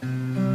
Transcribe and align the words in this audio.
Bye. 0.00 0.47